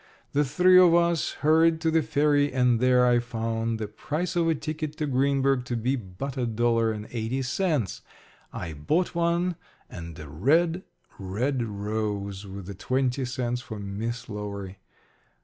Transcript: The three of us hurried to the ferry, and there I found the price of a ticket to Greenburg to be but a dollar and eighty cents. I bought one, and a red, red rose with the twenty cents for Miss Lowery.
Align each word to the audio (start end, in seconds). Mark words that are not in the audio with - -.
The 0.33 0.43
three 0.43 0.79
of 0.79 0.95
us 0.95 1.33
hurried 1.45 1.79
to 1.81 1.91
the 1.91 2.01
ferry, 2.01 2.51
and 2.51 2.79
there 2.79 3.05
I 3.05 3.19
found 3.19 3.77
the 3.77 3.87
price 3.87 4.35
of 4.35 4.49
a 4.49 4.55
ticket 4.55 4.97
to 4.97 5.05
Greenburg 5.05 5.63
to 5.65 5.75
be 5.75 5.95
but 5.95 6.37
a 6.37 6.47
dollar 6.47 6.91
and 6.91 7.07
eighty 7.11 7.43
cents. 7.43 8.01
I 8.51 8.73
bought 8.73 9.13
one, 9.13 9.57
and 9.91 10.17
a 10.17 10.27
red, 10.27 10.81
red 11.19 11.61
rose 11.61 12.47
with 12.47 12.65
the 12.65 12.73
twenty 12.73 13.25
cents 13.25 13.61
for 13.61 13.77
Miss 13.77 14.27
Lowery. 14.27 14.79